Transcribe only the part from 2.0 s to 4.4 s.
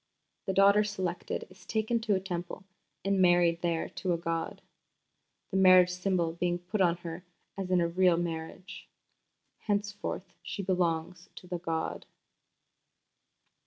a Temple and married there to a